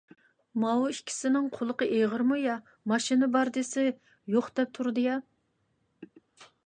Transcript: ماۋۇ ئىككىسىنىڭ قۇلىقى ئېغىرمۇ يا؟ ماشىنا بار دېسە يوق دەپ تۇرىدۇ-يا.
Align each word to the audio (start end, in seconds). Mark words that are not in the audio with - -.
ماۋۇ 0.61 0.87
ئىككىسىنىڭ 0.93 1.49
قۇلىقى 1.57 1.87
ئېغىرمۇ 1.97 2.39
يا؟ 2.45 2.55
ماشىنا 2.93 3.31
بار 3.37 3.53
دېسە 3.59 3.85
يوق 4.37 4.49
دەپ 4.61 4.73
تۇرىدۇ-يا. 4.79 5.21